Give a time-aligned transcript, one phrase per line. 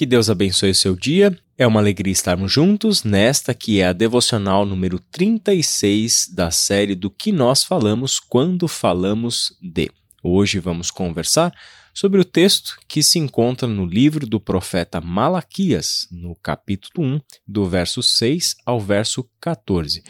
[0.00, 1.38] Que Deus abençoe o seu dia.
[1.58, 7.10] É uma alegria estarmos juntos nesta que é a devocional número 36 da série do
[7.10, 9.90] que nós falamos quando falamos de.
[10.22, 11.52] Hoje vamos conversar
[11.92, 17.66] sobre o texto que se encontra no livro do profeta Malaquias, no capítulo 1, do
[17.68, 20.02] verso 6 ao verso 14.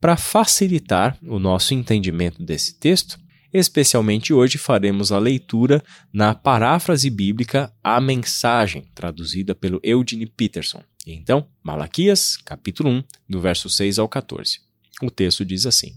[0.00, 3.16] Para facilitar o nosso entendimento desse texto,
[3.52, 10.82] Especialmente hoje faremos a leitura na paráfrase bíblica A Mensagem, traduzida pelo Eugene Peterson.
[11.06, 14.60] Então, Malaquias, capítulo 1, do verso 6 ao 14.
[15.02, 15.94] O texto diz assim: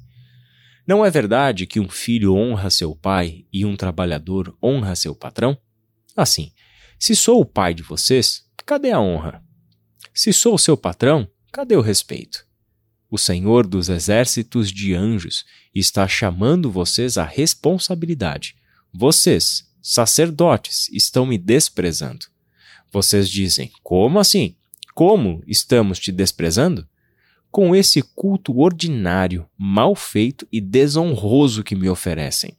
[0.88, 5.57] Não é verdade que um filho honra seu pai e um trabalhador honra seu patrão?
[6.15, 6.54] Assim,
[6.98, 9.43] se sou o pai de vocês, cadê a honra?
[10.13, 12.45] Se sou seu patrão, cadê o respeito?
[13.11, 15.43] O Senhor dos exércitos de anjos
[15.75, 18.55] está chamando vocês à responsabilidade.
[18.93, 22.27] Vocês, sacerdotes, estão me desprezando.
[22.89, 24.55] Vocês dizem: Como assim?
[24.95, 26.87] Como estamos te desprezando?
[27.51, 32.55] Com esse culto ordinário, mal feito e desonroso que me oferecem.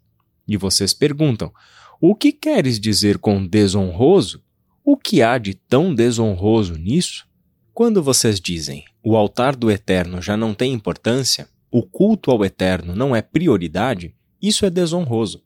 [0.46, 1.50] E vocês perguntam:
[1.98, 4.44] O que queres dizer com desonroso?
[4.84, 7.26] O que há de tão desonroso nisso?
[7.74, 12.94] Quando vocês dizem o altar do Eterno já não tem importância, o culto ao Eterno
[12.94, 15.42] não é prioridade, isso é desonroso.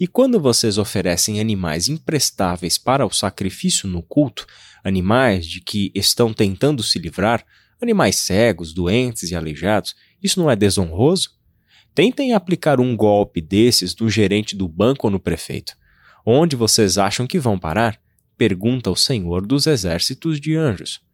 [0.00, 4.46] E quando vocês oferecem animais imprestáveis para o sacrifício no culto,
[4.82, 7.44] animais de que estão tentando se livrar,
[7.78, 11.28] animais cegos, doentes e aleijados, isso não é desonroso?
[11.94, 15.74] Tentem aplicar um golpe desses no gerente do banco ou no prefeito.
[16.24, 18.00] Onde vocês acham que vão parar?
[18.38, 21.04] Pergunta o Senhor dos exércitos de anjos.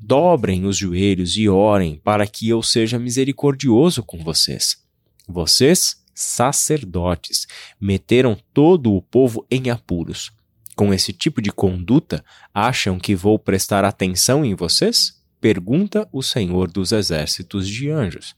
[0.00, 4.82] Dobrem os joelhos e orem para que eu seja misericordioso com vocês.
[5.28, 7.46] Vocês, sacerdotes,
[7.80, 10.30] meteram todo o povo em apuros.
[10.74, 15.22] Com esse tipo de conduta, acham que vou prestar atenção em vocês?
[15.40, 18.34] Pergunta o Senhor dos Exércitos de Anjos.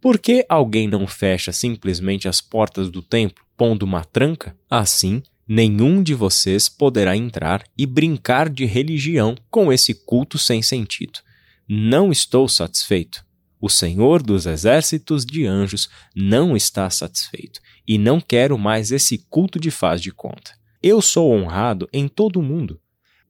[0.00, 4.56] Por que alguém não fecha simplesmente as portas do templo, pondo uma tranca?
[4.70, 11.20] Assim, Nenhum de vocês poderá entrar e brincar de religião com esse culto sem sentido.
[11.68, 13.24] Não estou satisfeito.
[13.60, 19.60] O Senhor dos exércitos de anjos não está satisfeito e não quero mais esse culto
[19.60, 20.52] de faz de conta.
[20.82, 22.80] Eu sou honrado em todo o mundo.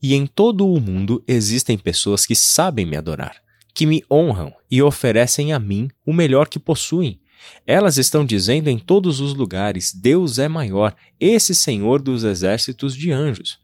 [0.02, 3.42] E em todo o mundo existem pessoas que sabem me adorar,
[3.74, 7.20] que me honram e oferecem a mim o melhor que possuem
[7.66, 13.12] elas estão dizendo em todos os lugares: Deus é maior, esse Senhor dos exércitos de
[13.12, 13.58] anjos.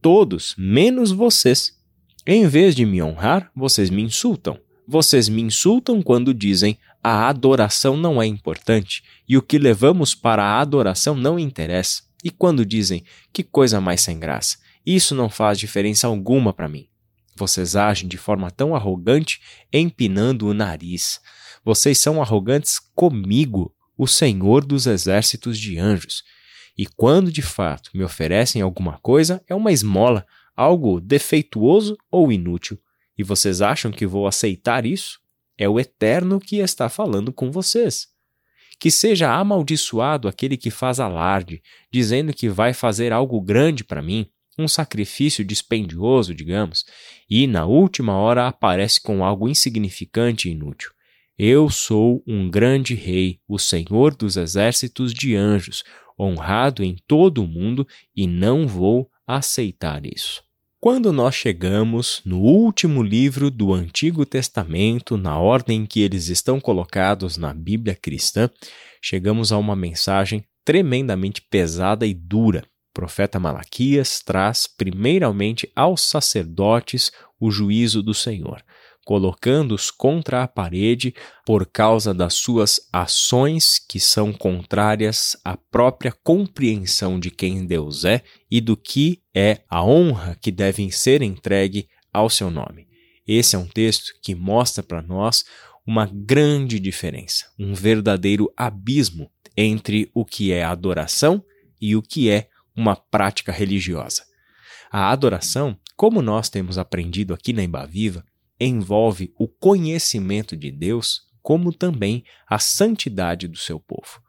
[0.00, 1.78] Todos, menos vocês.
[2.26, 4.58] Em vez de me honrar, vocês me insultam.
[4.86, 10.44] Vocês me insultam quando dizem a adoração não é importante e o que levamos para
[10.44, 12.02] a adoração não interessa.
[12.22, 13.02] E quando dizem
[13.32, 16.86] que coisa mais sem graça, isso não faz diferença alguma para mim.
[17.34, 19.40] Vocês agem de forma tão arrogante,
[19.72, 21.20] empinando o nariz.
[21.64, 26.24] Vocês são arrogantes comigo, o Senhor dos exércitos de anjos.
[26.76, 32.78] E quando de fato me oferecem alguma coisa, é uma esmola, algo defeituoso ou inútil.
[33.16, 35.20] E vocês acham que vou aceitar isso?
[35.56, 38.08] É o Eterno que está falando com vocês.
[38.80, 41.62] Que seja amaldiçoado aquele que faz alarde,
[41.92, 44.26] dizendo que vai fazer algo grande para mim,
[44.58, 46.84] um sacrifício dispendioso, digamos,
[47.28, 50.90] e na última hora aparece com algo insignificante e inútil.
[51.38, 55.82] Eu sou um grande rei, o Senhor dos exércitos de anjos,
[56.18, 60.42] honrado em todo o mundo, e não vou aceitar isso.
[60.78, 67.38] Quando nós chegamos no último livro do Antigo Testamento, na ordem que eles estão colocados
[67.38, 68.50] na Bíblia cristã,
[69.00, 72.62] chegamos a uma mensagem tremendamente pesada e dura.
[72.90, 77.10] O profeta Malaquias traz primeiramente aos sacerdotes
[77.40, 78.62] o juízo do Senhor
[79.04, 81.14] colocando-os contra a parede
[81.44, 88.22] por causa das suas ações que são contrárias à própria compreensão de quem Deus é
[88.50, 92.86] e do que é a honra que deve ser entregue ao seu nome.
[93.26, 95.44] Esse é um texto que mostra para nós
[95.86, 101.44] uma grande diferença, um verdadeiro abismo entre o que é adoração
[101.80, 104.24] e o que é uma prática religiosa.
[104.90, 108.24] A adoração, como nós temos aprendido aqui na Embaviva,
[108.64, 114.22] envolve o conhecimento de Deus, como também a santidade do seu povo.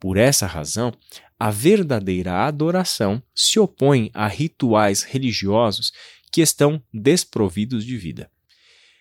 [0.00, 0.92] Por essa razão,
[1.38, 5.92] a verdadeira adoração se opõe a rituais religiosos
[6.32, 8.30] que estão desprovidos de vida.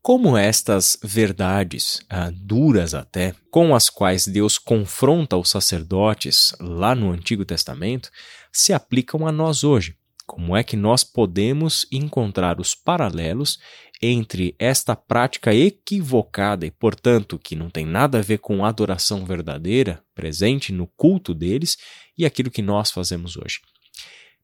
[0.01, 7.09] Como estas verdades, ah, duras até, com as quais Deus confronta os sacerdotes lá no
[7.09, 8.11] Antigo Testamento,
[8.51, 9.95] se aplicam a nós hoje,
[10.25, 13.59] Como é que nós podemos encontrar os paralelos
[14.05, 20.03] entre esta prática equivocada e, portanto, que não tem nada a ver com adoração verdadeira
[20.13, 21.77] presente no culto deles
[22.17, 23.61] e aquilo que nós fazemos hoje?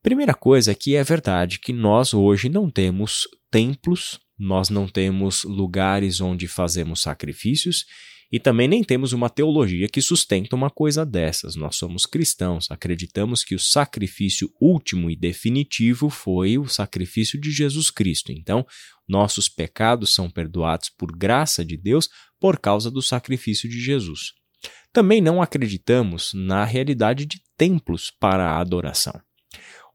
[0.01, 5.43] Primeira coisa é que é verdade que nós hoje não temos templos, nós não temos
[5.43, 7.85] lugares onde fazemos sacrifícios
[8.31, 11.55] e também nem temos uma teologia que sustenta uma coisa dessas.
[11.55, 17.89] Nós somos cristãos, acreditamos que o sacrifício último e definitivo foi o sacrifício de Jesus
[17.89, 18.31] Cristo.
[18.31, 18.65] Então,
[19.09, 22.07] nossos pecados são perdoados por graça de Deus
[22.39, 24.33] por causa do sacrifício de Jesus.
[24.93, 29.19] Também não acreditamos na realidade de templos para a adoração.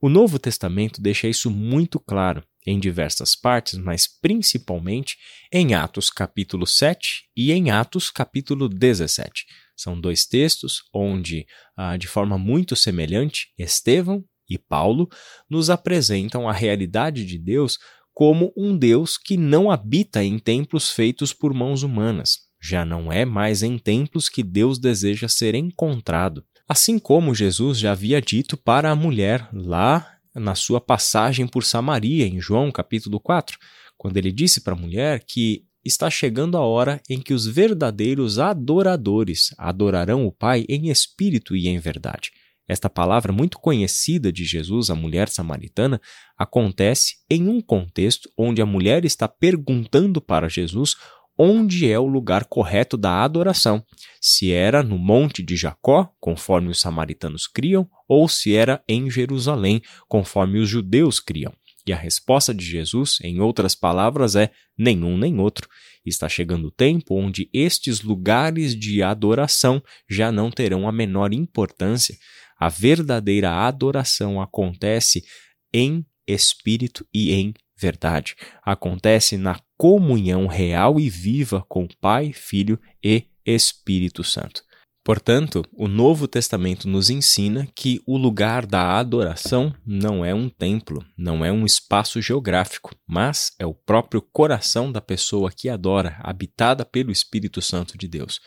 [0.01, 5.17] O Novo Testamento deixa isso muito claro em diversas partes, mas principalmente
[5.53, 9.47] em Atos capítulo 7 e em Atos capítulo 17.
[9.77, 11.47] São dois textos onde,
[11.77, 15.09] ah, de forma muito semelhante, Estevão e Paulo
[15.49, 17.79] nos apresentam a realidade de Deus
[18.15, 22.45] como um Deus que não habita em templos feitos por mãos humanas.
[22.63, 26.45] Já não é mais em templos que Deus deseja ser encontrado.
[26.67, 32.27] Assim como Jesus já havia dito para a mulher lá na sua passagem por Samaria,
[32.27, 33.59] em João capítulo 4,
[33.99, 38.39] quando ele disse para a mulher que está chegando a hora em que os verdadeiros
[38.39, 42.31] adoradores adorarão o Pai em espírito e em verdade.
[42.67, 46.01] Esta palavra muito conhecida de Jesus, a mulher samaritana,
[46.37, 50.97] acontece em um contexto onde a mulher está perguntando para Jesus
[51.39, 53.85] onde é o lugar correto da adoração,
[54.21, 59.83] se era no Monte de Jacó, conforme os samaritanos criam, ou se era em Jerusalém,
[60.09, 61.53] conforme os judeus criam.
[61.87, 65.69] E a resposta de Jesus, em outras palavras, é nenhum nem outro.
[66.05, 72.17] Está chegando o tempo onde estes lugares de adoração já não terão a menor importância.
[72.59, 75.25] A verdadeira adoração acontece
[75.73, 78.35] em espírito e em verdade.
[78.63, 84.63] Acontece na comunhão real e viva com Pai, Filho e Espírito Santo.
[85.05, 91.05] Portanto, o Novo Testamento nos ensina que o lugar da adoração não é um templo,
[91.15, 96.87] não é um espaço geográfico, mas é o próprio coração da pessoa que adora, habitada
[96.87, 98.41] pelo Espírito Santo de Deus.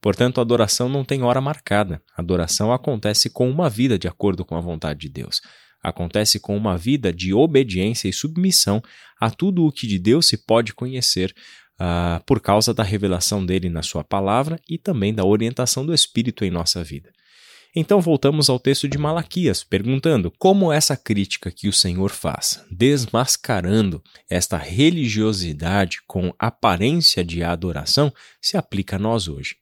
[0.00, 2.00] Portanto, a adoração não tem hora marcada.
[2.16, 5.40] A adoração acontece com uma vida de acordo com a vontade de Deus
[5.82, 8.82] acontece com uma vida de obediência e submissão
[9.20, 11.34] a tudo o que de Deus se pode conhecer
[11.80, 16.44] uh, por causa da revelação dele na sua palavra e também da orientação do Espírito
[16.44, 17.10] em nossa vida.
[17.76, 24.02] Então voltamos ao texto de Malaquias, perguntando como essa crítica que o Senhor faz, desmascarando
[24.28, 29.56] esta religiosidade com aparência de adoração, se aplica a nós hoje.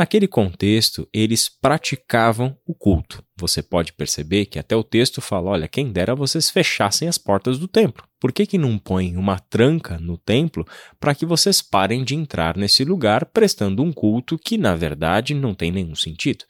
[0.00, 3.22] Naquele contexto, eles praticavam o culto.
[3.36, 7.58] Você pode perceber que até o texto fala: olha, quem dera vocês fechassem as portas
[7.58, 8.08] do templo.
[8.18, 10.66] Por que, que não põem uma tranca no templo
[10.98, 15.52] para que vocês parem de entrar nesse lugar prestando um culto que, na verdade, não
[15.52, 16.46] tem nenhum sentido?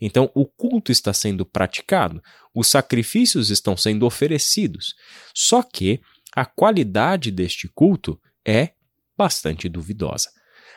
[0.00, 2.22] Então, o culto está sendo praticado,
[2.54, 4.94] os sacrifícios estão sendo oferecidos.
[5.34, 6.00] Só que
[6.34, 8.70] a qualidade deste culto é
[9.14, 10.30] bastante duvidosa.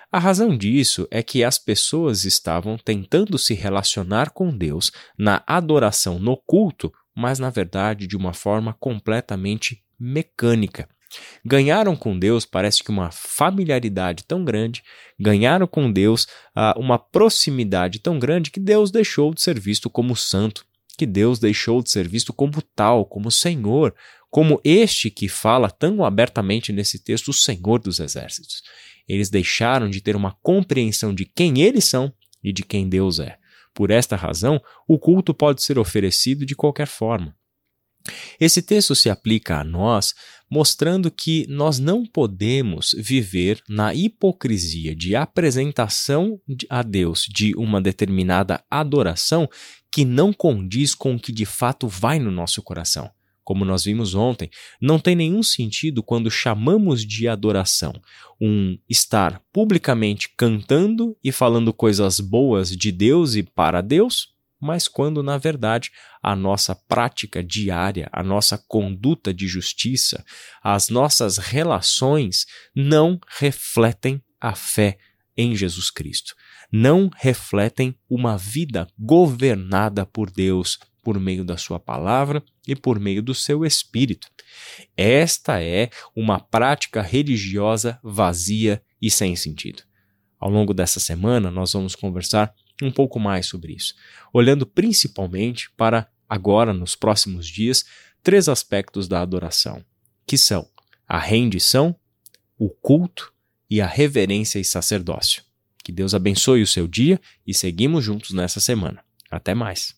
[0.09, 6.17] A razão disso é que as pessoas estavam tentando se relacionar com Deus na adoração
[6.17, 10.87] no culto, mas na verdade de uma forma completamente mecânica.
[11.43, 14.81] Ganharam com Deus, parece que uma familiaridade tão grande,
[15.19, 16.23] ganharam com Deus
[16.55, 20.65] uh, uma proximidade tão grande que Deus deixou de ser visto como santo,
[20.97, 23.93] que Deus deixou de ser visto como tal, como Senhor,
[24.29, 28.61] como este que fala tão abertamente nesse texto, o Senhor dos Exércitos.
[29.07, 33.37] Eles deixaram de ter uma compreensão de quem eles são e de quem Deus é.
[33.73, 37.35] Por esta razão, o culto pode ser oferecido de qualquer forma.
[38.39, 40.13] Esse texto se aplica a nós,
[40.49, 48.63] mostrando que nós não podemos viver na hipocrisia de apresentação a Deus de uma determinada
[48.69, 49.49] adoração
[49.91, 53.11] que não condiz com o que de fato vai no nosso coração
[53.47, 54.49] como nós vimos ontem,
[54.81, 57.93] não tem nenhum sentido quando chamamos de adoração
[58.41, 65.23] um estar publicamente cantando e falando coisas boas de Deus e para Deus, mas quando,
[65.23, 70.25] na verdade, a nossa prática diária, a nossa conduta de justiça,
[70.61, 74.97] as nossas relações não refletem a fé
[75.37, 76.35] em Jesus Cristo.
[76.69, 80.77] Não refletem uma vida governada por Deus,
[81.07, 84.27] por meio da sua palavra e por meio do seu espírito.
[84.97, 89.83] Esta é uma prática religiosa vazia e sem sentido.
[90.37, 93.95] Ao longo dessa semana, nós vamos conversar um pouco mais sobre isso,
[94.33, 97.85] olhando principalmente para agora, nos próximos dias,
[98.21, 99.85] três aspectos da adoração,
[100.25, 100.67] que são
[101.07, 101.95] a rendição,
[102.59, 103.33] o culto
[103.69, 105.41] e a reverência e sacerdócio.
[105.81, 109.05] Que Deus abençoe o seu dia e seguimos juntos nessa semana.
[109.31, 109.96] Até mais.